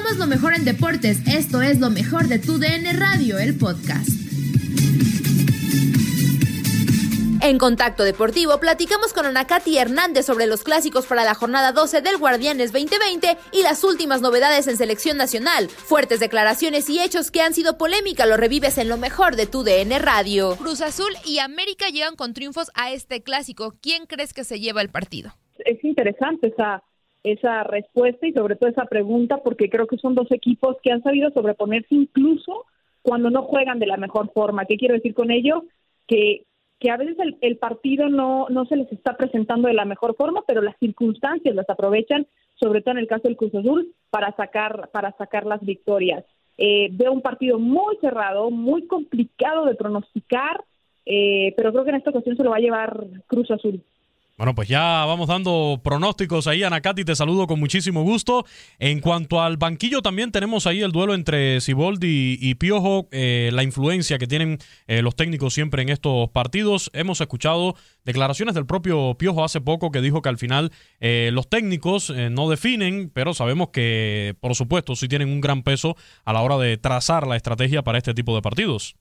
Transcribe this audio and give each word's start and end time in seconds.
Somos 0.00 0.16
lo 0.16 0.26
mejor 0.26 0.54
en 0.54 0.64
deportes. 0.64 1.20
Esto 1.26 1.60
es 1.60 1.78
lo 1.78 1.90
mejor 1.90 2.26
de 2.26 2.38
tu 2.38 2.58
DN 2.58 2.90
Radio, 2.94 3.38
el 3.38 3.58
podcast. 3.58 4.08
En 7.42 7.58
Contacto 7.58 8.02
Deportivo 8.02 8.58
platicamos 8.60 9.12
con 9.12 9.26
Anacati 9.26 9.76
Hernández 9.76 10.24
sobre 10.24 10.46
los 10.46 10.62
clásicos 10.62 11.04
para 11.04 11.24
la 11.24 11.34
jornada 11.34 11.72
12 11.72 12.00
del 12.00 12.16
Guardianes 12.16 12.72
2020 12.72 13.36
y 13.52 13.62
las 13.62 13.84
últimas 13.84 14.22
novedades 14.22 14.68
en 14.68 14.78
selección 14.78 15.18
nacional. 15.18 15.68
Fuertes 15.68 16.18
declaraciones 16.18 16.88
y 16.88 16.98
hechos 16.98 17.30
que 17.30 17.42
han 17.42 17.52
sido 17.52 17.76
polémica 17.76 18.24
lo 18.24 18.38
revives 18.38 18.78
en 18.78 18.88
lo 18.88 18.96
mejor 18.96 19.36
de 19.36 19.46
tu 19.46 19.64
DN 19.64 19.98
Radio. 19.98 20.56
Cruz 20.56 20.80
Azul 20.80 21.12
y 21.26 21.40
América 21.40 21.88
llegan 21.90 22.16
con 22.16 22.32
triunfos 22.32 22.70
a 22.74 22.90
este 22.90 23.22
clásico. 23.22 23.74
¿Quién 23.82 24.06
crees 24.06 24.32
que 24.32 24.44
se 24.44 24.60
lleva 24.60 24.80
el 24.80 24.88
partido? 24.88 25.34
Es 25.58 25.84
interesante 25.84 26.46
esa 26.46 26.82
esa 27.22 27.64
respuesta 27.64 28.26
y 28.26 28.32
sobre 28.32 28.56
todo 28.56 28.70
esa 28.70 28.86
pregunta 28.86 29.38
porque 29.38 29.68
creo 29.68 29.86
que 29.86 29.98
son 29.98 30.14
dos 30.14 30.30
equipos 30.32 30.76
que 30.82 30.92
han 30.92 31.02
sabido 31.02 31.30
sobreponerse 31.30 31.94
incluso 31.94 32.66
cuando 33.02 33.30
no 33.30 33.42
juegan 33.42 33.78
de 33.78 33.86
la 33.86 33.96
mejor 33.96 34.32
forma. 34.32 34.64
¿Qué 34.64 34.76
quiero 34.76 34.94
decir 34.94 35.14
con 35.14 35.30
ello? 35.30 35.64
Que, 36.06 36.44
que 36.78 36.90
a 36.90 36.96
veces 36.96 37.18
el, 37.18 37.36
el 37.40 37.56
partido 37.56 38.08
no, 38.08 38.46
no 38.48 38.64
se 38.66 38.76
les 38.76 38.90
está 38.92 39.16
presentando 39.16 39.68
de 39.68 39.74
la 39.74 39.84
mejor 39.84 40.16
forma, 40.16 40.42
pero 40.46 40.62
las 40.62 40.76
circunstancias 40.78 41.54
las 41.54 41.68
aprovechan, 41.68 42.26
sobre 42.54 42.82
todo 42.82 42.92
en 42.92 42.98
el 42.98 43.06
caso 43.06 43.22
del 43.24 43.36
Cruz 43.36 43.54
Azul, 43.54 43.94
para 44.10 44.34
sacar, 44.36 44.90
para 44.92 45.12
sacar 45.16 45.46
las 45.46 45.60
victorias. 45.60 46.24
Eh, 46.58 46.88
veo 46.92 47.12
un 47.12 47.22
partido 47.22 47.58
muy 47.58 47.96
cerrado, 48.02 48.50
muy 48.50 48.86
complicado 48.86 49.64
de 49.64 49.74
pronosticar, 49.74 50.62
eh, 51.06 51.54
pero 51.56 51.72
creo 51.72 51.84
que 51.84 51.90
en 51.90 51.96
esta 51.96 52.10
ocasión 52.10 52.36
se 52.36 52.44
lo 52.44 52.50
va 52.50 52.56
a 52.56 52.60
llevar 52.60 53.06
Cruz 53.26 53.50
Azul. 53.50 53.82
Bueno, 54.40 54.54
pues 54.54 54.68
ya 54.68 55.04
vamos 55.04 55.28
dando 55.28 55.82
pronósticos 55.84 56.46
ahí, 56.46 56.62
Anacati, 56.62 57.04
te 57.04 57.14
saludo 57.14 57.46
con 57.46 57.60
muchísimo 57.60 58.04
gusto. 58.04 58.46
En 58.78 59.00
cuanto 59.00 59.42
al 59.42 59.58
banquillo, 59.58 60.00
también 60.00 60.32
tenemos 60.32 60.66
ahí 60.66 60.80
el 60.80 60.92
duelo 60.92 61.12
entre 61.12 61.60
Siboldi 61.60 62.38
y, 62.40 62.54
Piojo, 62.54 63.06
eh, 63.10 63.50
la 63.52 63.64
influencia 63.64 64.16
que 64.16 64.26
tienen 64.26 64.56
eh, 64.86 65.02
los 65.02 65.14
técnicos 65.14 65.52
siempre 65.52 65.82
en 65.82 65.90
estos 65.90 66.30
partidos. 66.30 66.90
Hemos 66.94 67.20
escuchado 67.20 67.74
declaraciones 68.06 68.54
del 68.54 68.64
propio 68.64 69.14
Piojo 69.18 69.44
hace 69.44 69.60
poco 69.60 69.90
que 69.90 70.00
dijo 70.00 70.22
que 70.22 70.30
al 70.30 70.38
final 70.38 70.72
eh, 71.00 71.28
los 71.34 71.50
técnicos 71.50 72.08
no 72.08 72.48
definen, 72.48 73.10
pero 73.12 73.34
sabemos 73.34 73.68
que, 73.74 74.36
por 74.40 74.54
supuesto, 74.54 74.96
sí 74.96 75.06
tienen 75.06 75.28
un 75.28 75.42
gran 75.42 75.62
peso 75.62 75.96
a 76.24 76.32
la 76.32 76.40
hora 76.40 76.56
de 76.56 76.78
trazar 76.78 77.26
la 77.26 77.36
estrategia 77.36 77.82
para 77.82 77.98
este 77.98 78.14
tipo 78.14 78.34
de 78.34 78.40
partidos. 78.40 78.96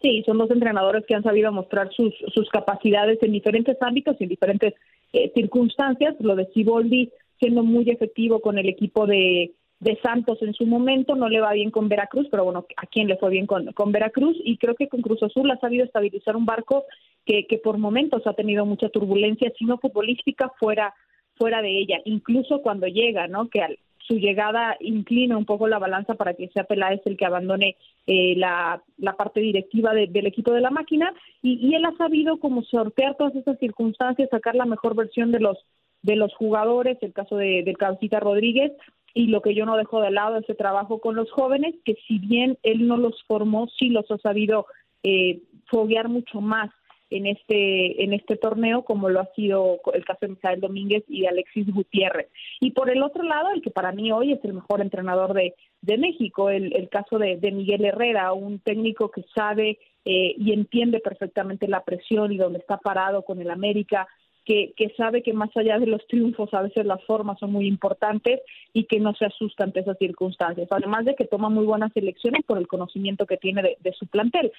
Sí, 0.00 0.22
son 0.24 0.38
dos 0.38 0.50
entrenadores 0.50 1.04
que 1.06 1.14
han 1.14 1.22
sabido 1.22 1.52
mostrar 1.52 1.92
sus, 1.92 2.14
sus 2.32 2.48
capacidades 2.48 3.18
en 3.22 3.32
diferentes 3.32 3.76
ámbitos 3.82 4.16
y 4.18 4.24
en 4.24 4.30
diferentes 4.30 4.74
eh, 5.12 5.30
circunstancias. 5.34 6.16
Lo 6.20 6.36
de 6.36 6.48
Ciboldi 6.54 7.10
siendo 7.38 7.62
muy 7.62 7.88
efectivo 7.90 8.40
con 8.40 8.58
el 8.58 8.68
equipo 8.68 9.06
de, 9.06 9.52
de 9.80 9.98
Santos 10.02 10.40
en 10.42 10.52
su 10.52 10.66
momento, 10.66 11.14
no 11.16 11.28
le 11.28 11.40
va 11.40 11.52
bien 11.52 11.70
con 11.70 11.88
Veracruz, 11.88 12.28
pero 12.30 12.44
bueno, 12.44 12.66
¿a 12.76 12.86
quién 12.86 13.08
le 13.08 13.16
fue 13.16 13.30
bien 13.30 13.46
con, 13.46 13.72
con 13.72 13.92
Veracruz? 13.92 14.36
Y 14.44 14.58
creo 14.58 14.74
que 14.74 14.88
con 14.88 15.00
Cruz 15.00 15.22
Azul 15.22 15.50
ha 15.50 15.58
sabido 15.58 15.84
estabilizar 15.84 16.36
un 16.36 16.44
barco 16.44 16.84
que, 17.24 17.46
que 17.46 17.58
por 17.58 17.78
momentos 17.78 18.26
ha 18.26 18.34
tenido 18.34 18.66
mucha 18.66 18.90
turbulencia, 18.90 19.50
sino 19.58 19.78
futbolística, 19.78 20.52
fuera 20.58 20.94
fuera 21.36 21.62
de 21.62 21.78
ella, 21.78 22.00
incluso 22.04 22.60
cuando 22.60 22.86
llega, 22.86 23.26
¿no? 23.26 23.48
Que 23.48 23.62
al, 23.62 23.78
su 24.10 24.18
llegada 24.18 24.76
inclina 24.80 25.36
un 25.36 25.44
poco 25.44 25.68
la 25.68 25.78
balanza 25.78 26.14
para 26.14 26.34
que 26.34 26.48
sea 26.48 26.64
Peláez 26.64 27.00
el 27.04 27.16
que 27.16 27.26
abandone 27.26 27.76
eh, 28.08 28.34
la, 28.36 28.82
la, 28.98 29.12
parte 29.12 29.38
directiva 29.38 29.94
del 29.94 30.26
equipo 30.26 30.52
de 30.52 30.60
la 30.60 30.70
máquina. 30.70 31.14
Y, 31.42 31.72
él 31.76 31.84
ha 31.84 31.96
sabido 31.96 32.40
como 32.40 32.64
sortear 32.64 33.16
todas 33.16 33.36
esas 33.36 33.56
circunstancias, 33.60 34.28
sacar 34.28 34.56
la 34.56 34.66
mejor 34.66 34.96
versión 34.96 35.30
de 35.30 35.38
los 35.38 35.58
de 36.02 36.16
los 36.16 36.34
jugadores, 36.34 36.98
el 37.02 37.12
caso 37.12 37.36
de, 37.36 37.62
de 37.62 37.74
Cabecita 37.74 38.18
Rodríguez. 38.18 38.72
Y 39.14 39.28
lo 39.28 39.42
que 39.42 39.54
yo 39.54 39.64
no 39.64 39.76
dejo 39.76 40.00
de 40.00 40.10
lado 40.10 40.38
ese 40.38 40.54
trabajo 40.54 41.00
con 41.00 41.14
los 41.14 41.30
jóvenes, 41.30 41.76
que 41.84 41.94
si 42.08 42.18
bien 42.18 42.58
él 42.64 42.88
no 42.88 42.96
los 42.96 43.22
formó, 43.28 43.68
sí 43.78 43.90
los 43.90 44.10
ha 44.10 44.18
sabido 44.18 44.66
eh, 45.04 45.42
foguear 45.66 46.08
mucho 46.08 46.40
más 46.40 46.70
en 47.10 47.26
este 47.26 48.04
en 48.04 48.12
este 48.12 48.36
torneo 48.36 48.82
como 48.84 49.08
lo 49.08 49.20
ha 49.20 49.32
sido 49.34 49.80
el 49.92 50.04
caso 50.04 50.20
de 50.22 50.28
Misael 50.28 50.60
Domínguez 50.60 51.04
y 51.08 51.26
Alexis 51.26 51.66
Gutiérrez 51.72 52.28
y 52.60 52.70
por 52.70 52.90
el 52.90 53.02
otro 53.02 53.22
lado 53.24 53.50
el 53.54 53.62
que 53.62 53.70
para 53.70 53.92
mí 53.92 54.12
hoy 54.12 54.32
es 54.32 54.44
el 54.44 54.54
mejor 54.54 54.80
entrenador 54.80 55.34
de, 55.34 55.54
de 55.82 55.98
México 55.98 56.50
el, 56.50 56.74
el 56.74 56.88
caso 56.88 57.18
de, 57.18 57.36
de 57.36 57.52
Miguel 57.52 57.84
Herrera 57.84 58.32
un 58.32 58.60
técnico 58.60 59.10
que 59.10 59.24
sabe 59.34 59.78
eh, 60.04 60.34
y 60.38 60.52
entiende 60.52 61.00
perfectamente 61.00 61.68
la 61.68 61.84
presión 61.84 62.32
y 62.32 62.38
donde 62.38 62.60
está 62.60 62.78
parado 62.78 63.22
con 63.22 63.40
el 63.40 63.50
América 63.50 64.08
que, 64.46 64.72
que, 64.76 64.88
sabe 64.96 65.22
que 65.22 65.34
más 65.34 65.54
allá 65.56 65.78
de 65.78 65.86
los 65.86 66.06
triunfos 66.06 66.52
a 66.54 66.62
veces 66.62 66.86
las 66.86 67.04
formas 67.04 67.38
son 67.38 67.52
muy 67.52 67.66
importantes 67.66 68.40
y 68.72 68.84
que 68.84 68.98
no 68.98 69.14
se 69.14 69.26
asusta 69.26 69.64
ante 69.64 69.80
esas 69.80 69.98
circunstancias. 69.98 70.68
Además 70.70 71.04
de 71.04 71.14
que 71.14 71.26
toma 71.26 71.50
muy 71.50 71.66
buenas 71.66 71.94
elecciones 71.94 72.44
por 72.46 72.56
el 72.56 72.66
conocimiento 72.66 73.26
que 73.26 73.36
tiene 73.36 73.62
de, 73.62 73.76
de 73.80 73.92
su 73.92 74.06
plantel 74.06 74.50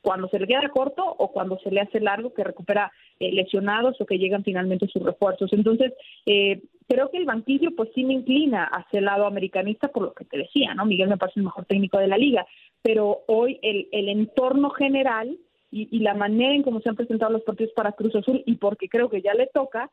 cuando 0.00 0.28
se 0.28 0.38
le 0.38 0.46
queda 0.46 0.68
corto 0.68 1.04
o 1.04 1.32
cuando 1.32 1.58
se 1.58 1.70
le 1.70 1.80
hace 1.80 2.00
largo, 2.00 2.32
que 2.32 2.44
recupera 2.44 2.92
eh, 3.18 3.32
lesionados 3.32 4.00
o 4.00 4.06
que 4.06 4.18
llegan 4.18 4.44
finalmente 4.44 4.86
sus 4.86 5.02
refuerzos. 5.02 5.52
Entonces, 5.52 5.92
eh, 6.26 6.62
creo 6.88 7.10
que 7.10 7.18
el 7.18 7.24
banquillo 7.24 7.70
pues 7.76 7.90
sí 7.94 8.04
me 8.04 8.14
inclina 8.14 8.64
hacia 8.64 8.98
el 8.98 9.06
lado 9.06 9.26
americanista 9.26 9.88
por 9.88 10.04
lo 10.04 10.12
que 10.12 10.24
te 10.24 10.38
decía, 10.38 10.74
¿no? 10.74 10.86
Miguel 10.86 11.08
me 11.08 11.16
parece 11.16 11.40
el 11.40 11.44
mejor 11.44 11.64
técnico 11.66 11.98
de 11.98 12.08
la 12.08 12.16
liga, 12.16 12.46
pero 12.82 13.20
hoy 13.26 13.58
el, 13.62 13.88
el 13.92 14.08
entorno 14.08 14.70
general 14.70 15.36
y, 15.70 15.88
y 15.94 16.00
la 16.00 16.14
manera 16.14 16.54
en 16.54 16.62
cómo 16.62 16.80
se 16.80 16.88
han 16.88 16.96
presentado 16.96 17.32
los 17.32 17.42
partidos 17.42 17.72
para 17.74 17.92
Cruz 17.92 18.14
Azul 18.14 18.42
y 18.46 18.56
porque 18.56 18.88
creo 18.88 19.10
que 19.10 19.20
ya 19.20 19.34
le 19.34 19.48
toca, 19.48 19.90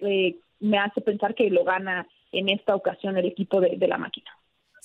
eh, 0.00 0.36
me 0.60 0.78
hace 0.78 1.00
pensar 1.00 1.34
que 1.34 1.50
lo 1.50 1.64
gana 1.64 2.06
en 2.32 2.48
esta 2.48 2.74
ocasión 2.74 3.16
el 3.16 3.26
equipo 3.26 3.60
de, 3.60 3.76
de 3.76 3.88
la 3.88 3.98
máquina. 3.98 4.30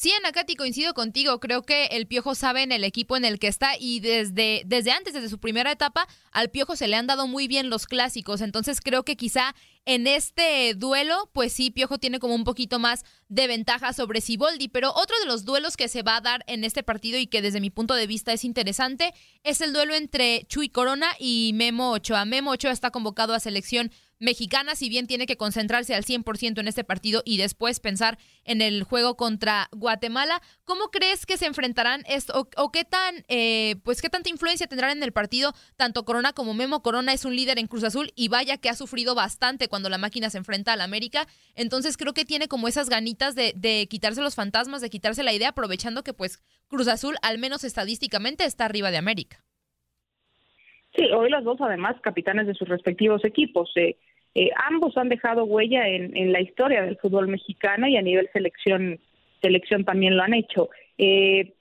Sí, 0.02 0.12
Anacati, 0.14 0.56
coincido 0.56 0.96
contigo. 0.96 1.40
Creo 1.40 1.62
que 1.62 1.86
el 1.92 2.08
Piojo 2.08 2.34
sabe 2.34 2.64
en 2.64 2.72
el 2.72 2.84
equipo 2.84 3.18
en 3.18 3.24
el 3.24 3.38
que 3.38 3.48
está 3.48 3.74
y 3.80 4.00
desde, 4.00 4.64
desde 4.66 4.92
antes, 4.92 5.14
desde 5.14 5.30
su 5.30 5.38
primera 5.38 5.72
etapa, 5.72 6.08
al 6.32 6.50
Piojo 6.50 6.76
se 6.76 6.88
le 6.88 6.96
han 6.96 7.06
dado 7.06 7.28
muy 7.28 7.48
bien 7.48 7.70
los 7.70 7.86
clásicos. 7.86 8.42
Entonces 8.42 8.82
creo 8.82 9.04
que 9.04 9.16
quizá 9.16 9.54
en 9.86 10.08
este 10.08 10.74
duelo, 10.74 11.30
pues 11.34 11.54
sí, 11.54 11.70
Piojo 11.70 12.00
tiene 12.00 12.18
como 12.18 12.34
un 12.34 12.46
poquito 12.46 12.80
más 12.80 13.04
de 13.30 13.46
ventaja 13.46 13.94
sobre 13.94 14.22
Siboldi. 14.22 14.70
Pero 14.70 14.90
otro 14.90 15.20
de 15.20 15.28
los 15.28 15.46
duelos 15.46 15.78
que 15.78 15.88
se 15.88 16.02
va 16.02 16.16
a 16.16 16.22
dar 16.22 16.44
en 16.48 16.64
este 16.64 16.82
partido 16.82 17.20
y 17.20 17.28
que 17.28 17.44
desde 17.44 17.62
mi 17.62 17.70
punto 17.70 17.94
de 17.94 18.08
vista 18.08 18.34
es 18.34 18.44
interesante 18.44 19.14
es 19.44 19.62
el 19.62 19.72
duelo 19.72 19.94
entre 19.94 20.46
Chuy 20.48 20.70
Corona 20.70 21.12
y 21.20 21.52
Memo 21.54 21.92
Ochoa. 21.92 22.26
Memo 22.26 22.50
Ochoa 22.50 22.72
está 22.72 22.90
convocado 22.90 23.36
a 23.36 23.40
selección 23.40 23.92
mexicana, 24.22 24.76
si 24.76 24.88
bien 24.88 25.08
tiene 25.08 25.26
que 25.26 25.36
concentrarse 25.36 25.96
al 25.96 26.04
100% 26.04 26.60
en 26.60 26.68
este 26.68 26.84
partido 26.84 27.24
y 27.26 27.38
después 27.38 27.80
pensar 27.80 28.18
en 28.46 28.62
el 28.62 28.84
juego 28.84 29.18
contra 29.18 29.68
Guatemala, 29.72 30.42
¿cómo 30.64 30.86
crees 30.92 31.26
que 31.26 31.38
se 31.38 31.48
enfrentarán 31.48 32.04
esto 32.08 32.48
o, 32.56 32.72
qué 32.72 32.86
tan 32.86 33.16
eh, 33.28 33.76
pues 33.84 34.02
qué 34.02 34.10
tanta 34.10 34.30
influencia 34.30 34.68
tendrán 34.68 34.98
en 34.98 35.04
el 35.04 35.12
partido 35.12 35.54
tanto 35.76 36.06
Corona 36.06 36.34
como 36.34 36.54
Memo? 36.54 36.84
Corona 36.84 37.14
es 37.14 37.26
un 37.26 37.36
líder 37.36 37.60
en 37.60 37.68
Cruz 37.68 37.84
Azul 37.84 38.12
y 38.16 38.30
vaya 38.30 38.58
que 38.58 38.70
ha 38.70 38.76
sufrido 38.76 39.16
bastante 39.16 39.68
cuando 39.68 39.90
la 39.90 39.98
máquina 39.98 40.30
se 40.30 40.38
enfrenta 40.38 40.74
al 40.74 40.82
América, 40.82 41.26
entonces 41.56 41.98
creo 41.98 42.14
que 42.14 42.24
tiene 42.24 42.48
como 42.48 42.68
esas 42.68 42.90
ganitas 42.90 43.34
de, 43.36 43.54
de 43.56 43.88
quitarse 43.90 44.22
los 44.22 44.36
fantasmas, 44.36 44.82
de 44.82 44.92
quitarse 44.92 45.24
la 45.24 45.34
idea, 45.34 45.50
aprovechando 45.50 46.04
que 46.04 46.14
pues 46.14 46.44
Cruz 46.68 46.88
Azul 46.88 47.16
al 47.24 47.40
menos 47.40 47.64
estadísticamente 47.64 48.46
está 48.46 48.66
arriba 48.66 48.92
de 48.92 48.98
América. 48.98 49.44
Sí, 50.96 51.06
hoy 51.06 51.30
los 51.30 51.44
dos 51.44 51.60
además 51.62 51.96
capitanes 52.02 52.48
de 52.48 52.54
sus 52.54 52.68
respectivos 52.68 53.24
equipos. 53.24 53.72
Eh, 53.76 53.98
eh, 54.36 54.50
ambos 54.70 54.98
han 54.98 55.10
dejado 55.10 55.46
huella 55.46 55.88
en, 55.88 56.16
en, 56.16 56.32
la 56.32 56.42
historia 56.42 56.82
del 56.82 56.98
fútbol 56.98 57.28
mexicano 57.28 57.88
y 57.88 57.98
a 57.98 58.02
nivel 58.02 58.30
selección 58.32 59.00
selección 59.42 59.84
también 59.84 60.16
lo 60.16 60.24
han 60.24 60.34
hecho. 60.34 60.70
Eh, 60.98 61.54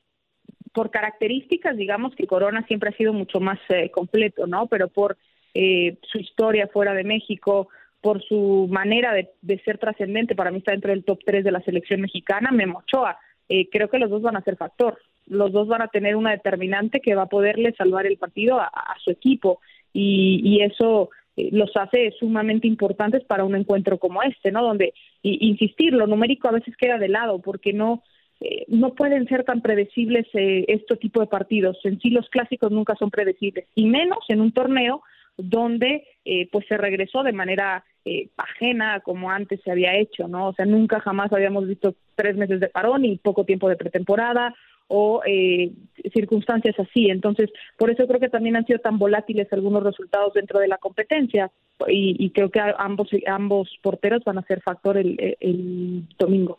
por 0.72 0.90
características, 0.90 1.76
digamos 1.76 2.14
que 2.14 2.26
Corona 2.26 2.64
siempre 2.66 2.90
ha 2.90 2.96
sido 2.96 3.12
mucho 3.12 3.40
más 3.40 3.58
eh, 3.70 3.90
completo, 3.90 4.46
¿no? 4.46 4.66
Pero 4.66 4.88
por 4.88 5.16
eh, 5.54 5.98
su 6.02 6.18
historia 6.18 6.68
fuera 6.68 6.94
de 6.94 7.04
México, 7.04 7.68
por 8.00 8.22
su 8.22 8.68
manera 8.70 9.12
de, 9.12 9.58
ser 9.64 9.78
trascendente, 9.78 10.34
para 10.34 10.50
mí 10.50 10.58
está 10.58 10.72
dentro 10.72 10.90
del 10.90 11.04
top 11.04 11.20
3 11.24 11.44
de 11.44 11.52
la 11.52 11.60
selección 11.62 12.00
mexicana, 12.00 12.50
Memo 12.52 12.78
Ochoa. 12.78 13.18
Eh, 13.48 13.68
creo 13.70 13.90
que 13.90 13.98
los 13.98 14.10
dos 14.10 14.22
van 14.22 14.36
a 14.36 14.42
ser 14.42 14.56
factor. 14.56 14.98
Los 15.26 15.52
dos 15.52 15.66
van 15.66 15.82
a 15.82 15.88
tener 15.88 16.16
una 16.16 16.30
determinante 16.30 17.00
que 17.00 17.14
va 17.14 17.22
a 17.22 17.28
poderle 17.28 17.74
salvar 17.74 18.06
el 18.06 18.16
partido 18.16 18.60
a, 18.60 18.66
a 18.66 18.96
su 19.02 19.10
equipo. 19.10 19.60
Y, 19.92 20.40
y 20.44 20.62
eso 20.62 21.10
los 21.52 21.70
hace 21.76 22.12
sumamente 22.18 22.66
importantes 22.66 23.24
para 23.24 23.44
un 23.44 23.54
encuentro 23.54 23.98
como 23.98 24.22
este, 24.22 24.50
¿no? 24.52 24.62
Donde, 24.62 24.92
insistir, 25.22 25.92
lo 25.92 26.06
numérico 26.06 26.48
a 26.48 26.52
veces 26.52 26.76
queda 26.76 26.98
de 26.98 27.08
lado 27.08 27.40
porque 27.40 27.72
no, 27.72 28.02
eh, 28.40 28.64
no 28.68 28.94
pueden 28.94 29.26
ser 29.28 29.44
tan 29.44 29.60
predecibles 29.60 30.26
eh, 30.34 30.64
este 30.68 30.96
tipo 30.96 31.20
de 31.20 31.26
partidos. 31.26 31.78
En 31.84 32.00
sí 32.00 32.10
los 32.10 32.28
clásicos 32.28 32.70
nunca 32.70 32.94
son 32.96 33.10
predecibles, 33.10 33.66
y 33.74 33.86
menos 33.86 34.18
en 34.28 34.40
un 34.40 34.52
torneo 34.52 35.02
donde 35.36 36.04
eh, 36.24 36.48
pues 36.50 36.66
se 36.68 36.76
regresó 36.76 37.22
de 37.22 37.32
manera 37.32 37.84
eh, 38.04 38.28
ajena 38.36 39.00
como 39.00 39.30
antes 39.30 39.60
se 39.62 39.70
había 39.70 39.96
hecho, 39.96 40.28
¿no? 40.28 40.48
O 40.48 40.52
sea, 40.54 40.66
nunca 40.66 41.00
jamás 41.00 41.32
habíamos 41.32 41.66
visto 41.66 41.94
tres 42.14 42.36
meses 42.36 42.60
de 42.60 42.68
parón 42.68 43.04
y 43.04 43.18
poco 43.18 43.44
tiempo 43.44 43.68
de 43.68 43.76
pretemporada 43.76 44.54
o 44.88 45.22
eh, 45.26 45.70
circunstancias 46.12 46.78
así. 46.78 47.10
Entonces, 47.10 47.50
por 47.76 47.90
eso 47.90 48.06
creo 48.06 48.20
que 48.20 48.28
también 48.28 48.56
han 48.56 48.66
sido 48.66 48.78
tan 48.78 48.98
volátiles 48.98 49.52
algunos 49.52 49.82
resultados 49.82 50.32
dentro 50.34 50.60
de 50.60 50.68
la 50.68 50.78
competencia 50.78 51.50
y, 51.88 52.16
y 52.18 52.30
creo 52.30 52.50
que 52.50 52.60
ambos 52.78 53.08
ambos 53.26 53.68
porteros 53.82 54.22
van 54.24 54.38
a 54.38 54.42
ser 54.42 54.60
factor 54.62 54.96
el, 54.96 55.36
el 55.40 56.04
domingo 56.18 56.58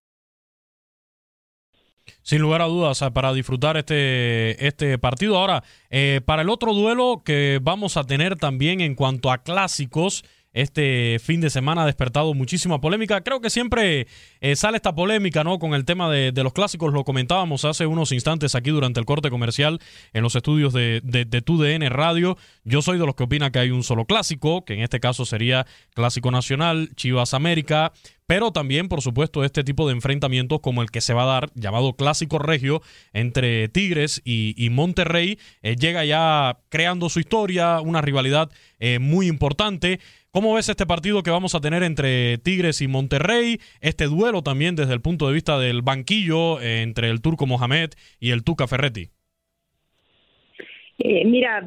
Sin 2.23 2.41
lugar 2.41 2.61
a 2.61 2.65
dudas, 2.65 3.03
para 3.13 3.33
disfrutar 3.33 3.77
este, 3.77 4.65
este 4.65 4.97
partido. 4.97 5.37
Ahora, 5.37 5.63
eh, 5.89 6.21
para 6.23 6.43
el 6.43 6.49
otro 6.49 6.73
duelo 6.73 7.23
que 7.25 7.59
vamos 7.61 7.97
a 7.97 8.03
tener 8.03 8.35
también 8.35 8.79
en 8.79 8.95
cuanto 8.95 9.31
a 9.31 9.39
clásicos, 9.39 10.23
este 10.53 11.17
fin 11.19 11.41
de 11.41 11.49
semana 11.49 11.83
ha 11.83 11.85
despertado 11.85 12.33
muchísima 12.33 12.81
polémica. 12.81 13.21
Creo 13.21 13.41
que 13.41 13.49
siempre 13.49 14.07
eh, 14.41 14.55
sale 14.55 14.77
esta 14.77 14.93
polémica, 14.93 15.43
¿no? 15.43 15.59
Con 15.59 15.73
el 15.73 15.85
tema 15.85 16.09
de, 16.09 16.31
los 16.43 16.53
clásicos. 16.53 16.93
Lo 16.93 17.03
comentábamos 17.03 17.65
hace 17.65 17.85
unos 17.85 18.11
instantes 18.11 18.55
aquí 18.55 18.69
durante 18.69 18.99
el 18.99 19.05
corte 19.05 19.29
comercial 19.29 19.79
en 20.13 20.23
los 20.23 20.35
estudios 20.35 20.73
de, 20.73 21.01
de, 21.03 21.25
de 21.25 21.41
TUDN 21.41 21.89
Radio. 21.89 22.37
Yo 22.63 22.81
soy 22.81 22.97
de 22.97 23.05
los 23.05 23.15
que 23.15 23.23
opina 23.23 23.51
que 23.51 23.59
hay 23.59 23.71
un 23.71 23.83
solo 23.83 24.05
clásico, 24.05 24.65
que 24.65 24.73
en 24.73 24.81
este 24.81 24.99
caso 24.99 25.25
sería 25.25 25.65
Clásico 25.93 26.31
Nacional, 26.31 26.89
Chivas 26.95 27.33
América, 27.33 27.93
pero 28.31 28.53
también, 28.53 28.87
por 28.87 29.01
supuesto, 29.01 29.43
este 29.43 29.61
tipo 29.61 29.85
de 29.85 29.91
enfrentamientos 29.91 30.61
como 30.61 30.81
el 30.81 30.89
que 30.89 31.01
se 31.01 31.13
va 31.13 31.23
a 31.23 31.25
dar, 31.25 31.51
llamado 31.53 31.97
Clásico 31.97 32.39
Regio, 32.39 32.81
entre 33.11 33.67
Tigres 33.67 34.21
y, 34.23 34.55
y 34.55 34.69
Monterrey, 34.69 35.37
eh, 35.63 35.75
llega 35.75 36.05
ya 36.05 36.59
creando 36.69 37.09
su 37.09 37.19
historia, 37.19 37.81
una 37.81 37.99
rivalidad 37.99 38.49
eh, 38.79 38.99
muy 38.99 39.27
importante. 39.27 39.99
¿Cómo 40.33 40.53
ves 40.55 40.69
este 40.69 40.85
partido 40.85 41.23
que 41.23 41.29
vamos 41.29 41.55
a 41.55 41.59
tener 41.59 41.83
entre 41.83 42.37
Tigres 42.37 42.81
y 42.81 42.87
Monterrey? 42.87 43.57
Este 43.81 44.05
duelo 44.05 44.41
también 44.41 44.77
desde 44.77 44.93
el 44.93 45.01
punto 45.01 45.27
de 45.27 45.33
vista 45.33 45.59
del 45.59 45.81
banquillo 45.81 46.61
eh, 46.61 46.83
entre 46.83 47.09
el 47.09 47.21
turco 47.21 47.45
Mohamed 47.45 47.89
y 48.17 48.31
el 48.31 48.45
Tuca 48.45 48.65
Ferretti. 48.65 49.09
Eh, 50.99 51.25
mira, 51.25 51.61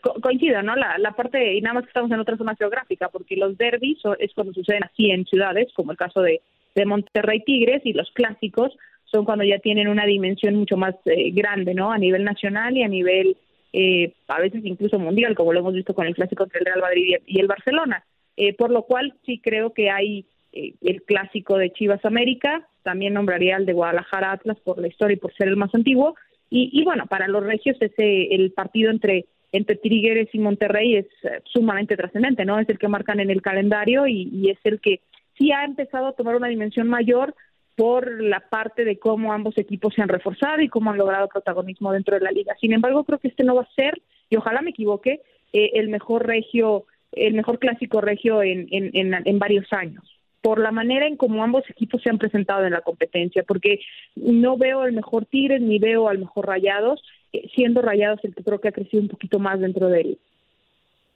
co 0.00 0.14
coincido, 0.20 0.62
¿no? 0.62 0.76
La, 0.76 0.96
la, 0.98 1.10
parte, 1.10 1.54
y 1.54 1.60
nada 1.60 1.74
más 1.74 1.82
que 1.82 1.88
estamos 1.88 2.08
en 2.12 2.20
otra 2.20 2.36
zona 2.36 2.54
geográfica, 2.54 3.08
porque 3.08 3.34
los 3.34 3.58
derbis 3.58 3.98
es 4.20 4.32
cuando 4.32 4.52
suceden 4.52 4.84
así 4.84 5.10
en 5.10 5.24
ciudades, 5.24 5.72
como 5.74 5.90
el 5.90 5.98
caso 5.98 6.22
de, 6.22 6.40
de 6.76 6.86
Monterrey 6.86 7.42
Tigres, 7.44 7.82
y 7.84 7.94
los 7.94 8.12
clásicos 8.12 8.76
son 9.06 9.24
cuando 9.24 9.42
ya 9.42 9.58
tienen 9.58 9.88
una 9.88 10.06
dimensión 10.06 10.54
mucho 10.54 10.76
más 10.76 10.94
eh, 11.06 11.32
grande, 11.32 11.74
¿no? 11.74 11.90
A 11.90 11.98
nivel 11.98 12.22
nacional 12.22 12.76
y 12.76 12.84
a 12.84 12.88
nivel 12.88 13.36
eh, 13.76 14.12
a 14.28 14.40
veces 14.40 14.64
incluso 14.64 15.00
mundial, 15.00 15.34
como 15.34 15.52
lo 15.52 15.58
hemos 15.58 15.74
visto 15.74 15.94
con 15.94 16.06
el 16.06 16.14
clásico 16.14 16.44
entre 16.44 16.60
el 16.60 16.66
Real 16.66 16.80
Madrid 16.80 17.16
y 17.26 17.40
el 17.40 17.48
Barcelona. 17.48 18.04
Eh, 18.36 18.54
por 18.54 18.70
lo 18.70 18.82
cual 18.84 19.14
sí 19.26 19.40
creo 19.42 19.74
que 19.74 19.90
hay 19.90 20.26
eh, 20.52 20.74
el 20.80 21.02
clásico 21.02 21.58
de 21.58 21.72
Chivas 21.72 22.04
América, 22.04 22.68
también 22.84 23.14
nombraría 23.14 23.56
el 23.56 23.66
de 23.66 23.72
Guadalajara 23.72 24.30
Atlas 24.30 24.58
por 24.60 24.78
la 24.78 24.86
historia 24.86 25.14
y 25.14 25.18
por 25.18 25.34
ser 25.34 25.48
el 25.48 25.56
más 25.56 25.74
antiguo. 25.74 26.14
Y, 26.50 26.70
y 26.72 26.84
bueno, 26.84 27.06
para 27.08 27.26
los 27.26 27.42
regios 27.42 27.76
ese 27.80 28.32
el 28.32 28.52
partido 28.52 28.92
entre 28.92 29.26
entre 29.50 29.76
Tigres 29.76 30.28
y 30.32 30.38
Monterrey 30.38 30.96
es 30.96 31.06
eh, 31.24 31.40
sumamente 31.44 31.96
trascendente, 31.96 32.44
¿no? 32.44 32.60
Es 32.60 32.68
el 32.68 32.78
que 32.78 32.86
marcan 32.86 33.18
en 33.18 33.30
el 33.30 33.42
calendario 33.42 34.06
y 34.06 34.50
es 34.50 34.58
el 34.62 34.80
que 34.80 35.00
sí 35.36 35.50
ha 35.50 35.64
empezado 35.64 36.06
a 36.06 36.12
tomar 36.12 36.36
una 36.36 36.48
dimensión 36.48 36.88
mayor 36.88 37.34
por 37.76 38.22
la 38.22 38.40
parte 38.40 38.84
de 38.84 38.98
cómo 38.98 39.32
ambos 39.32 39.58
equipos 39.58 39.94
se 39.94 40.02
han 40.02 40.08
reforzado 40.08 40.60
y 40.60 40.68
cómo 40.68 40.90
han 40.90 40.98
logrado 40.98 41.28
protagonismo 41.28 41.92
dentro 41.92 42.14
de 42.14 42.24
la 42.24 42.30
liga. 42.30 42.54
Sin 42.60 42.72
embargo, 42.72 43.04
creo 43.04 43.18
que 43.18 43.28
este 43.28 43.44
no 43.44 43.56
va 43.56 43.62
a 43.62 43.74
ser, 43.74 44.00
y 44.30 44.36
ojalá 44.36 44.62
me 44.62 44.70
equivoque, 44.70 45.20
eh, 45.52 45.70
el 45.74 45.88
mejor 45.88 46.26
regio, 46.26 46.84
el 47.12 47.34
mejor 47.34 47.58
clásico 47.58 48.00
regio 48.00 48.42
en, 48.42 48.68
en, 48.70 48.90
en, 48.92 49.22
en, 49.24 49.38
varios 49.38 49.72
años, 49.72 50.04
por 50.40 50.60
la 50.60 50.70
manera 50.70 51.06
en 51.06 51.16
cómo 51.16 51.42
ambos 51.42 51.68
equipos 51.68 52.02
se 52.02 52.10
han 52.10 52.18
presentado 52.18 52.64
en 52.64 52.72
la 52.72 52.82
competencia, 52.82 53.42
porque 53.42 53.80
no 54.14 54.56
veo 54.56 54.84
el 54.84 54.92
mejor 54.92 55.26
Tigres 55.26 55.60
ni 55.60 55.78
veo 55.78 56.08
al 56.08 56.18
mejor 56.18 56.46
Rayados, 56.46 57.02
eh, 57.32 57.48
siendo 57.54 57.82
Rayados 57.82 58.20
el 58.24 58.34
que 58.34 58.44
creo 58.44 58.60
que 58.60 58.68
ha 58.68 58.72
crecido 58.72 59.02
un 59.02 59.08
poquito 59.08 59.40
más 59.40 59.58
dentro 59.58 59.88
del, 59.88 60.18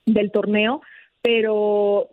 del 0.05 0.31
torneo, 0.31 0.81
pero 1.21 2.09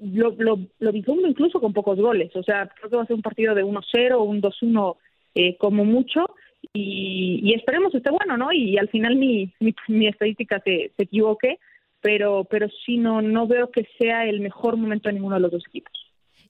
lo, 0.00 0.30
lo, 0.38 0.58
lo 0.78 0.92
vislumbro 0.92 1.28
incluso 1.28 1.60
con 1.60 1.72
pocos 1.72 1.98
goles. 1.98 2.34
O 2.34 2.42
sea, 2.42 2.68
creo 2.68 2.90
que 2.90 2.96
va 2.96 3.02
a 3.02 3.06
ser 3.06 3.16
un 3.16 3.22
partido 3.22 3.54
de 3.54 3.64
1-0 3.64 4.12
o 4.14 4.22
un 4.22 4.40
2-1 4.40 4.96
eh, 5.34 5.56
como 5.58 5.84
mucho. 5.84 6.34
Y, 6.72 7.40
y, 7.42 7.54
esperemos 7.54 7.94
esté 7.94 8.10
bueno, 8.10 8.36
¿no? 8.36 8.52
Y, 8.52 8.78
al 8.78 8.88
final 8.88 9.16
mi, 9.16 9.52
mi, 9.60 9.74
mi 9.88 10.08
estadística 10.08 10.60
se, 10.60 10.92
se, 10.96 11.02
equivoque, 11.02 11.58
pero, 12.00 12.44
pero 12.44 12.68
sí 12.84 12.96
no, 12.96 13.22
no 13.22 13.46
veo 13.46 13.70
que 13.70 13.88
sea 13.98 14.26
el 14.26 14.40
mejor 14.40 14.76
momento 14.76 15.08
de 15.08 15.14
ninguno 15.14 15.36
de 15.36 15.40
los 15.40 15.52
dos 15.52 15.64
equipos. 15.66 15.92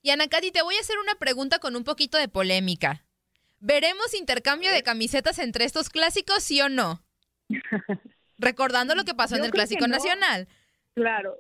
Y 0.03 0.11
Anacati, 0.11 0.51
te 0.51 0.63
voy 0.63 0.75
a 0.77 0.81
hacer 0.81 0.97
una 0.99 1.15
pregunta 1.15 1.59
con 1.59 1.77
un 1.77 1.85
poquito 1.85 2.19
de 2.19 2.29
polémica. 2.29 3.05
¿Veremos 3.61 4.15
intercambio 4.19 4.73
de 4.73 4.83
camisetas 4.83 5.39
entre 5.39 5.65
estos 5.65 5.91
clásicos, 5.91 6.43
sí 6.43 6.61
o 6.61 6.69
no? 6.69 7.03
Recordando 8.39 8.95
lo 8.95 9.05
que 9.05 9.15
pasó 9.15 9.37
en 9.37 9.45
el 9.45 9.51
Clásico 9.51 9.87
no. 9.87 9.97
Nacional. 9.97 10.49
Claro, 10.95 11.37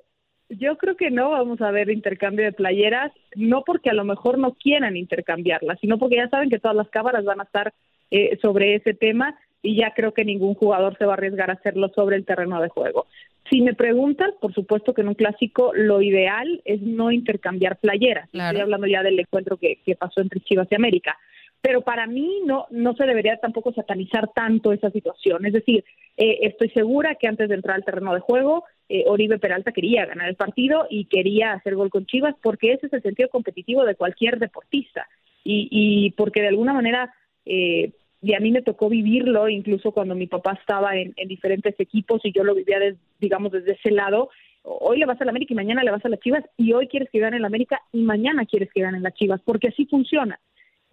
yo 0.51 0.77
creo 0.77 0.97
que 0.97 1.11
no 1.11 1.31
vamos 1.31 1.61
a 1.61 1.71
ver 1.71 1.91
intercambio 1.91 2.45
de 2.45 2.53
playeras, 2.53 3.13
no 3.37 3.63
porque 3.65 3.91
a 3.91 3.95
lo 3.95 4.05
mejor 4.05 4.39
no 4.39 4.55
quieran 4.55 4.97
intercambiarlas, 4.97 5.79
sino 5.81 5.99
porque 5.99 6.17
ya 6.17 6.29
saben 6.29 6.51
que 6.51 6.59
todas 6.59 6.77
las 6.77 6.89
cámaras 6.89 7.25
van 7.25 7.41
a 7.41 7.45
estar 7.45 7.73
eh, 8.11 8.39
sobre 8.43 8.75
ese 8.75 8.95
tema 8.95 9.39
y 9.63 9.77
ya 9.77 9.93
creo 9.95 10.13
que 10.13 10.25
ningún 10.25 10.55
jugador 10.55 10.97
se 10.99 11.05
va 11.05 11.13
a 11.13 11.17
arriesgar 11.17 11.51
a 11.51 11.55
hacerlo 11.55 11.91
sobre 11.95 12.17
el 12.17 12.25
terreno 12.25 12.61
de 12.61 12.69
juego. 12.69 13.07
Si 13.51 13.61
me 13.61 13.75
preguntan, 13.75 14.33
por 14.41 14.53
supuesto 14.53 14.95
que 14.95 15.03
en 15.03 15.09
un 15.09 15.15
clásico 15.15 15.73
lo 15.75 16.03
ideal 16.03 16.61
es 16.65 16.81
no 16.83 17.11
intercambiar 17.11 17.79
playeras. 17.79 18.29
Claro. 18.31 18.51
Estoy 18.51 18.63
hablando 18.63 18.87
ya 18.87 19.03
del 19.03 19.19
encuentro 19.19 19.57
que, 19.57 19.79
que 19.85 19.97
pasó 19.97 20.21
entre 20.21 20.41
Chivas 20.41 20.69
y 20.71 20.75
América 20.75 21.17
pero 21.63 21.83
para 21.83 22.07
mí 22.07 22.41
no 22.47 22.67
no 22.71 22.95
se 22.95 23.05
debería 23.05 23.37
tampoco 23.37 23.73
satanizar 23.73 24.31
tanto 24.35 24.73
esa 24.73 24.91
situación. 24.91 25.45
Es 25.45 25.53
decir, 25.53 25.85
eh, 26.17 26.39
estoy 26.43 26.71
segura 26.71 27.17
que 27.17 27.29
antes 27.29 27.49
de 27.49 27.55
entrar 27.55 27.77
al 27.77 27.85
terreno 27.85 28.15
de 28.15 28.21
juego 28.21 28.65
eh, 28.91 29.05
Oribe 29.07 29.39
Peralta 29.39 29.73
quería 29.73 30.05
ganar 30.05 30.29
el 30.29 30.35
partido 30.35 30.87
y 30.91 31.05
quería 31.07 31.53
hacer 31.53 31.77
gol 31.77 31.91
con 31.91 32.07
Chivas 32.07 32.35
porque 32.43 32.73
ese 32.73 32.89
es 32.89 32.93
el 32.93 33.03
sentido 33.03 33.29
competitivo 33.29 33.85
de 33.85 33.95
cualquier 33.95 34.39
deportista 34.39 35.09
y, 35.45 35.69
y 35.71 36.11
porque 36.11 36.43
de 36.43 36.49
alguna 36.49 36.73
manera 36.73 37.15
eh, 37.47 37.93
y 38.23 38.35
a 38.35 38.41
mí 38.41 38.51
me 38.51 38.63
tocó 38.63 38.89
vivirlo 38.89 39.49
incluso 39.49 39.93
cuando 39.93 40.15
mi 40.15 40.27
papá 40.27 40.59
estaba 40.61 40.97
en, 40.97 41.15
diferentes 41.27 41.79
equipos 41.79 42.21
y 42.25 42.33
yo 42.33 42.45
lo 42.45 42.55
vivía, 42.55 42.79
digamos, 43.19 43.53
desde 43.53 43.73
ese 43.73 43.91
lado. 43.91 44.29
Hoy 44.63 44.99
le 44.99 45.07
vas 45.07 45.21
a 45.21 45.25
la 45.25 45.31
América 45.31 45.55
y 45.55 45.57
mañana 45.57 45.83
le 45.83 45.91
vas 45.91 46.05
a 46.05 46.09
las 46.09 46.21
Chivas 46.21 46.45
y 46.59 46.73
hoy 46.73 46.87
quieres 46.89 47.09
que 47.11 47.19
gane 47.19 47.39
la 47.39 47.47
América 47.47 47.81
y 47.93 48.03
mañana 48.03 48.45
quieres 48.45 48.71
que 48.75 48.83
gane 48.83 49.01
las 49.01 49.15
Chivas, 49.15 49.41
porque 49.45 49.69
así 49.69 49.87
funciona. 49.87 50.39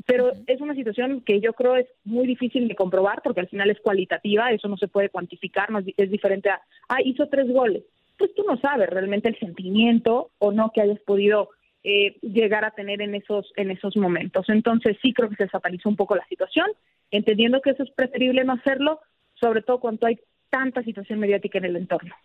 Pero 0.07 0.31
es 0.47 0.61
una 0.61 0.73
situación 0.73 1.21
que 1.21 1.41
yo 1.41 1.51
creo 1.51 1.75
es 1.75 1.87
muy 2.05 2.25
difícil 2.25 2.67
de 2.67 2.75
comprobar 2.75 3.21
porque 3.21 3.41
al 3.41 3.49
final 3.49 3.69
es 3.69 3.79
cualitativa, 3.81 4.51
eso 4.51 4.69
no 4.69 4.77
se 4.77 4.87
puede 4.87 5.09
cuantificar, 5.09 5.69
no 5.69 5.79
es, 5.79 6.09
diferente 6.09 6.49
a, 6.49 6.61
ah, 6.87 7.01
hizo 7.03 7.27
tres 7.27 7.51
goles. 7.51 7.83
Pues 8.17 8.33
tú 8.33 8.43
no 8.47 8.57
sabes 8.57 8.89
realmente 8.89 9.27
el 9.27 9.37
sentimiento 9.37 10.31
o 10.39 10.53
no 10.53 10.71
que 10.73 10.81
hayas 10.81 10.99
podido 11.01 11.49
eh, 11.83 12.17
llegar 12.21 12.63
a 12.63 12.71
tener 12.71 13.01
en 13.01 13.15
esos, 13.15 13.51
en 13.57 13.69
esos 13.69 13.97
momentos. 13.97 14.47
Entonces 14.47 14.97
sí 15.01 15.13
creo 15.13 15.29
que 15.29 15.35
se 15.35 15.43
desapalizó 15.43 15.89
un 15.89 15.97
poco 15.97 16.15
la 16.15 16.25
situación 16.27 16.67
entendiendo 17.11 17.61
que 17.61 17.71
eso 17.71 17.83
es 17.83 17.91
preferible 17.91 18.45
no 18.45 18.53
hacerlo, 18.53 19.01
sobre 19.35 19.61
todo 19.61 19.81
cuando 19.81 20.07
hay 20.07 20.19
tanta 20.49 20.83
situación 20.83 21.19
mediática 21.19 21.57
en 21.57 21.65
el 21.65 21.75
entorno. 21.75 22.15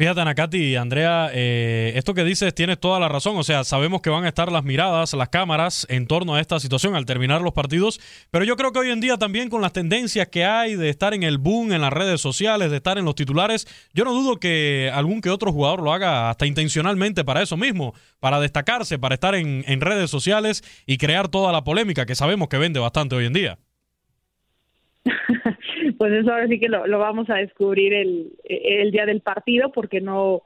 Fíjate, 0.00 0.22
Anacati, 0.22 0.76
Andrea, 0.76 1.28
eh, 1.34 1.92
esto 1.94 2.14
que 2.14 2.24
dices 2.24 2.54
tienes 2.54 2.80
toda 2.80 2.98
la 2.98 3.10
razón. 3.10 3.36
O 3.36 3.44
sea, 3.44 3.64
sabemos 3.64 4.00
que 4.00 4.08
van 4.08 4.24
a 4.24 4.28
estar 4.28 4.50
las 4.50 4.64
miradas, 4.64 5.12
las 5.12 5.28
cámaras 5.28 5.86
en 5.90 6.06
torno 6.06 6.36
a 6.36 6.40
esta 6.40 6.58
situación 6.58 6.94
al 6.94 7.04
terminar 7.04 7.42
los 7.42 7.52
partidos. 7.52 8.00
Pero 8.30 8.46
yo 8.46 8.56
creo 8.56 8.72
que 8.72 8.78
hoy 8.78 8.88
en 8.88 9.00
día 9.00 9.18
también 9.18 9.50
con 9.50 9.60
las 9.60 9.74
tendencias 9.74 10.28
que 10.28 10.46
hay 10.46 10.74
de 10.74 10.88
estar 10.88 11.12
en 11.12 11.22
el 11.22 11.36
boom, 11.36 11.72
en 11.74 11.82
las 11.82 11.92
redes 11.92 12.22
sociales, 12.22 12.70
de 12.70 12.78
estar 12.78 12.96
en 12.96 13.04
los 13.04 13.14
titulares, 13.14 13.66
yo 13.92 14.06
no 14.06 14.14
dudo 14.14 14.40
que 14.40 14.90
algún 14.90 15.20
que 15.20 15.28
otro 15.28 15.52
jugador 15.52 15.82
lo 15.82 15.92
haga 15.92 16.30
hasta 16.30 16.46
intencionalmente 16.46 17.22
para 17.22 17.42
eso 17.42 17.58
mismo, 17.58 17.92
para 18.20 18.40
destacarse, 18.40 18.98
para 18.98 19.16
estar 19.16 19.34
en, 19.34 19.64
en 19.66 19.82
redes 19.82 20.08
sociales 20.08 20.64
y 20.86 20.96
crear 20.96 21.28
toda 21.28 21.52
la 21.52 21.62
polémica 21.62 22.06
que 22.06 22.14
sabemos 22.14 22.48
que 22.48 22.56
vende 22.56 22.80
bastante 22.80 23.16
hoy 23.16 23.26
en 23.26 23.34
día. 23.34 23.58
pues 26.00 26.14
eso 26.14 26.32
ahora 26.32 26.48
sí 26.48 26.58
que 26.58 26.70
lo, 26.70 26.98
vamos 26.98 27.28
a 27.28 27.34
descubrir 27.34 27.92
el, 27.92 28.32
el, 28.44 28.90
día 28.90 29.04
del 29.04 29.20
partido 29.20 29.70
porque 29.70 30.00
no 30.00 30.40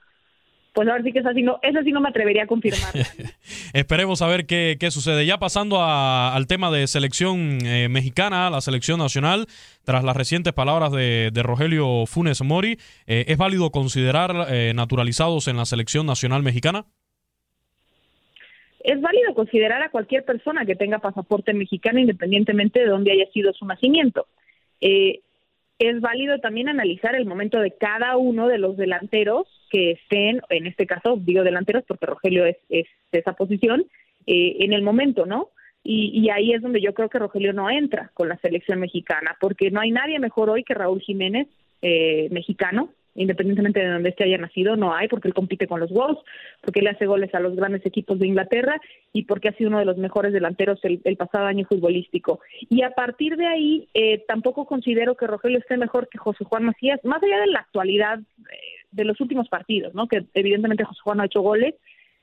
pues 0.73 0.89
ahora 0.89 1.05
sí 1.05 1.13
que 1.13 1.21
es 1.21 1.27
así 1.27 1.43
no 1.43 1.61
eso 1.63 1.81
sí 1.85 1.93
no 1.93 2.01
me 2.01 2.09
atrevería 2.09 2.43
a 2.43 2.47
confirmar. 2.49 2.93
Esperemos 3.73 4.21
a 4.21 4.27
ver 4.27 4.47
qué, 4.47 4.77
qué 4.81 4.91
sucede. 4.91 5.25
Ya 5.27 5.39
pasando 5.39 5.79
al 5.81 6.49
tema 6.49 6.73
de 6.73 6.89
selección 6.89 7.65
eh, 7.65 7.89
mexicana 7.89 8.51
la 8.51 8.61
selección 8.63 8.99
nacional 8.99 9.47
tras 9.85 10.03
las 10.03 10.17
recientes 10.17 10.53
palabras 10.53 10.91
de, 10.91 11.31
de 11.33 11.43
Rogelio 11.45 12.05
Funes 12.07 12.43
Mori 12.43 12.77
eh, 13.07 13.27
es 13.29 13.39
válido 13.39 13.71
considerar 13.71 14.49
eh, 14.51 14.73
naturalizados 14.75 15.47
en 15.47 15.57
la 15.57 15.67
selección 15.67 16.05
nacional 16.05 16.43
mexicana 16.43 16.85
es 18.81 19.01
válido 19.01 19.33
considerar 19.35 19.83
a 19.83 19.91
cualquier 19.91 20.25
persona 20.25 20.67
que 20.67 20.75
tenga 20.75 20.99
pasaporte 20.99 21.55
mexicano 21.55 22.01
independientemente 22.01 22.81
de 22.81 22.87
dónde 22.87 23.13
haya 23.13 23.31
sido 23.31 23.53
su 23.53 23.65
nacimiento. 23.67 24.27
Eh, 24.81 25.21
es 25.79 26.01
válido 26.01 26.39
también 26.39 26.69
analizar 26.69 27.15
el 27.15 27.27
momento 27.27 27.61
de 27.61 27.77
cada 27.77 28.17
uno 28.17 28.49
de 28.49 28.59
los 28.59 28.77
delanteros 28.77 29.47
que 29.71 29.93
estén, 29.93 30.41
en 30.51 30.67
este 30.67 30.87
caso 30.87 31.17
digo 31.21 31.43
delanteros 31.43 31.85
porque 31.87 32.07
Rogelio 32.07 32.47
es, 32.47 32.57
de 32.69 32.87
esa 33.13 33.33
posición, 33.33 33.85
eh, 34.27 34.57
en 34.61 34.73
el 34.73 34.83
momento, 34.83 35.27
¿no? 35.27 35.51
Y, 35.87 36.31
ahí 36.31 36.55
es 36.55 36.63
donde 36.63 36.81
yo 36.81 36.95
creo 36.95 37.11
que 37.11 37.19
Rogelio 37.19 37.53
no 37.53 37.69
entra 37.69 38.11
con 38.15 38.31
la 38.31 38.39
selección 38.39 38.81
mexicana, 38.81 39.37
porque 39.39 39.71
no 39.71 39.81
hay 39.81 39.91
nadie 39.91 40.19
mejor 40.19 40.49
hoy 40.49 40.65
que 40.65 40.73
Raúl 40.73 41.03
Jiménez, 41.03 41.47
eh, 41.83 42.29
mexicano, 42.31 42.89
independientemente 43.15 43.81
de 43.81 43.89
donde 43.89 44.11
este 44.11 44.25
haya 44.25 44.39
nacido, 44.39 44.77
no 44.77 44.95
hay, 44.95 45.09
porque 45.09 45.29
él 45.29 45.35
compite 45.35 45.67
con 45.67 45.81
los 45.81 45.91
Wolves, 45.91 46.23
porque 46.61 46.83
le 46.83 46.91
hace 46.91 47.07
goles 47.07 47.35
a 47.35 47.41
los 47.41 47.55
grandes 47.55 47.85
equipos 47.87 48.19
de 48.19 48.27
Inglaterra 48.27 48.81
y 49.13 49.25
porque 49.25 49.49
ha 49.49 49.53
sido 49.53 49.69
uno 49.69 49.79
de 49.79 49.85
los 49.85 49.97
mejores 49.97 50.33
delanteros 50.33 50.81
el, 50.83 51.17
pasado 51.17 51.47
año 51.47 51.65
futbolístico. 51.67 52.41
Y 52.69 52.83
a 52.83 52.91
partir 52.91 53.37
de 53.37 53.47
ahí, 53.47 53.89
eh, 53.95 54.25
tampoco 54.27 54.67
considero 54.67 55.17
que 55.17 55.27
Rogelio 55.27 55.59
esté 55.59 55.77
mejor 55.77 56.09
que 56.09 56.19
José 56.19 56.45
Juan 56.45 56.65
Macías, 56.65 57.01
más 57.05 57.23
allá 57.23 57.41
de 57.41 57.47
la 57.47 57.61
actualidad 57.61 58.19
eh, 58.19 58.57
de 58.91 59.05
los 59.05 59.21
últimos 59.21 59.49
partidos, 59.49 59.95
¿no? 59.95 60.09
que 60.09 60.25
evidentemente 60.35 60.85
José 60.85 61.01
Juan 61.03 61.21
ha 61.21 61.27
hecho 61.27 61.41
goles. 61.41 61.75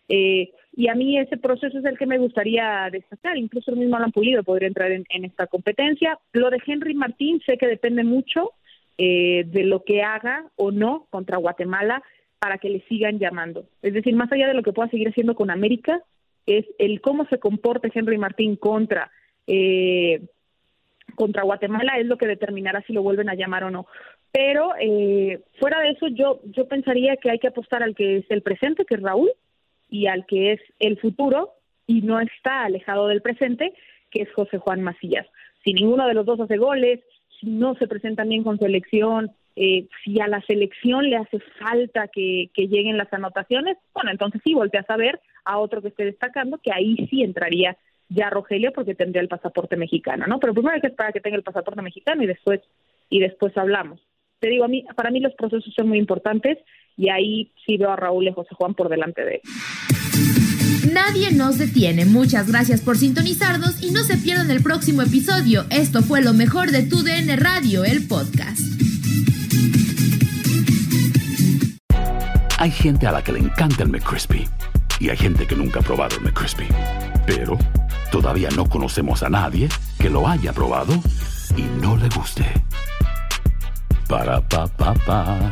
Eh, 0.09 0.51
y 0.73 0.87
a 0.87 0.95
mí 0.95 1.17
ese 1.17 1.37
proceso 1.37 1.79
es 1.79 1.85
el 1.85 1.97
que 1.97 2.05
me 2.05 2.17
gustaría 2.17 2.89
destacar. 2.91 3.37
Incluso 3.37 3.71
el 3.71 3.77
mismo 3.77 3.95
Alan 3.95 4.11
Pulido 4.11 4.43
podría 4.43 4.67
entrar 4.67 4.91
en, 4.91 5.05
en 5.09 5.25
esta 5.25 5.47
competencia. 5.47 6.17
Lo 6.33 6.49
de 6.49 6.59
Henry 6.65 6.93
Martín 6.93 7.41
sé 7.45 7.57
que 7.57 7.67
depende 7.67 8.03
mucho 8.03 8.51
eh, 9.03 9.45
de 9.47 9.63
lo 9.63 9.83
que 9.83 10.03
haga 10.03 10.45
o 10.57 10.69
no 10.69 11.07
contra 11.09 11.37
Guatemala 11.37 12.03
para 12.37 12.59
que 12.59 12.69
le 12.69 12.81
sigan 12.81 13.17
llamando. 13.17 13.65
Es 13.81 13.95
decir, 13.95 14.13
más 14.13 14.31
allá 14.31 14.47
de 14.47 14.53
lo 14.53 14.61
que 14.61 14.73
pueda 14.73 14.89
seguir 14.89 15.07
haciendo 15.07 15.33
con 15.33 15.49
América, 15.49 16.03
es 16.45 16.67
el 16.77 17.01
cómo 17.01 17.25
se 17.25 17.39
comporte 17.39 17.91
Henry 17.91 18.19
Martín 18.19 18.55
contra 18.55 19.09
eh, 19.47 20.21
contra 21.15 21.41
Guatemala 21.41 21.97
es 21.97 22.05
lo 22.05 22.19
que 22.19 22.27
determinará 22.27 22.83
si 22.83 22.93
lo 22.93 23.01
vuelven 23.01 23.27
a 23.29 23.33
llamar 23.33 23.63
o 23.63 23.71
no. 23.71 23.87
Pero 24.31 24.73
eh, 24.79 25.39
fuera 25.59 25.79
de 25.79 25.89
eso, 25.89 26.07
yo 26.09 26.39
yo 26.43 26.67
pensaría 26.67 27.17
que 27.17 27.31
hay 27.31 27.39
que 27.39 27.47
apostar 27.47 27.81
al 27.81 27.95
que 27.95 28.17
es 28.17 28.25
el 28.29 28.43
presente, 28.43 28.85
que 28.85 28.95
es 28.95 29.01
Raúl, 29.01 29.31
y 29.89 30.05
al 30.05 30.27
que 30.27 30.51
es 30.51 30.61
el 30.77 30.99
futuro, 30.99 31.53
y 31.87 32.01
no 32.03 32.19
está 32.19 32.65
alejado 32.65 33.07
del 33.07 33.23
presente, 33.23 33.73
que 34.11 34.21
es 34.21 34.31
José 34.33 34.59
Juan 34.59 34.83
Macías. 34.83 35.25
Si 35.63 35.73
ninguno 35.73 36.05
de 36.07 36.13
los 36.13 36.23
dos 36.27 36.39
hace 36.39 36.57
goles, 36.57 36.99
si 37.41 37.49
no 37.49 37.75
se 37.75 37.87
presentan 37.87 38.29
bien 38.29 38.43
con 38.43 38.59
selección, 38.59 39.31
eh, 39.55 39.87
si 40.03 40.21
a 40.21 40.27
la 40.27 40.41
selección 40.41 41.09
le 41.09 41.17
hace 41.17 41.39
falta 41.59 42.07
que, 42.07 42.49
lleguen 42.55 42.97
las 42.97 43.11
anotaciones, 43.11 43.77
bueno, 43.93 44.11
entonces 44.11 44.39
sí 44.43 44.53
volteas 44.53 44.89
a 44.89 44.95
ver 44.95 45.19
a 45.43 45.57
otro 45.57 45.81
que 45.81 45.89
esté 45.89 46.05
destacando, 46.05 46.59
que 46.59 46.71
ahí 46.71 46.95
sí 47.09 47.23
entraría 47.23 47.75
ya 48.09 48.29
Rogelio 48.29 48.71
porque 48.73 48.95
tendría 48.95 49.21
el 49.21 49.27
pasaporte 49.27 49.75
mexicano, 49.75 50.25
¿no? 50.27 50.39
Pero 50.39 50.53
primero 50.53 50.75
hay 50.75 50.81
que 50.81 50.87
esperar 50.87 51.13
que 51.13 51.21
tenga 51.21 51.37
el 51.37 51.43
pasaporte 51.43 51.81
mexicano 51.81 52.23
y 52.23 52.27
después 52.27 52.61
y 53.09 53.19
después 53.19 53.57
hablamos. 53.57 53.99
Te 54.39 54.49
digo, 54.49 54.63
a 54.63 54.67
mí, 54.67 54.85
para 54.95 55.11
mí 55.11 55.19
los 55.19 55.33
procesos 55.33 55.73
son 55.73 55.89
muy 55.89 55.97
importantes 55.97 56.57
y 56.97 57.09
ahí 57.09 57.51
sí 57.65 57.77
veo 57.77 57.91
a 57.91 57.95
Raúl 57.95 58.27
y 58.27 58.33
José 58.33 58.55
Juan 58.55 58.73
por 58.73 58.89
delante 58.89 59.23
de 59.25 59.35
él. 59.35 59.41
Nadie 60.89 61.31
nos 61.31 61.57
detiene. 61.57 62.05
Muchas 62.05 62.47
gracias 62.47 62.81
por 62.81 62.97
sintonizarnos 62.97 63.81
y 63.81 63.91
no 63.91 64.03
se 64.03 64.17
pierdan 64.17 64.49
el 64.49 64.63
próximo 64.63 65.01
episodio. 65.01 65.65
Esto 65.69 66.01
fue 66.01 66.21
lo 66.21 66.33
mejor 66.33 66.71
de 66.71 66.83
tu 66.83 67.03
DN 67.03 67.35
Radio, 67.35 67.83
el 67.83 68.07
podcast. 68.07 68.61
Hay 72.57 72.71
gente 72.71 73.07
a 73.07 73.11
la 73.11 73.23
que 73.23 73.31
le 73.31 73.39
encanta 73.39 73.83
el 73.83 73.89
McCrispy 73.89 74.47
y 74.99 75.09
hay 75.09 75.17
gente 75.17 75.47
que 75.47 75.55
nunca 75.55 75.79
ha 75.79 75.83
probado 75.83 76.17
el 76.17 76.23
McCrispy. 76.23 76.67
Pero 77.25 77.57
todavía 78.11 78.49
no 78.55 78.67
conocemos 78.67 79.23
a 79.23 79.29
nadie 79.29 79.69
que 79.99 80.09
lo 80.09 80.27
haya 80.27 80.53
probado 80.53 80.93
y 81.55 81.63
no 81.81 81.97
le 81.97 82.09
guste. 82.09 82.45
Para 84.07 84.47
pa 84.47 84.67
pa 84.67 84.93
pa 84.93 85.51